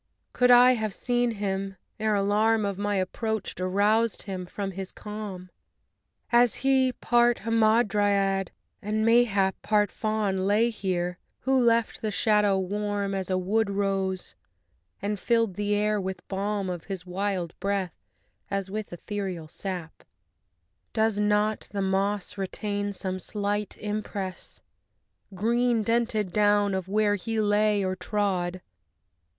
[0.33, 5.51] could I have seen him ere alarm Of my approach aroused him from his calm!
[6.31, 8.49] As he, part Hamadryad
[8.81, 14.33] and, mayhap, Part Faun, lay here; who left the shadow warm As a wood rose,
[15.03, 17.99] and filled the air with balm Of his wild breath
[18.49, 19.93] as with ethereal sap.
[20.01, 20.05] II
[20.93, 24.61] Does not the moss retain some slight impress,
[25.35, 28.63] Green dented down, of where he lay or trod?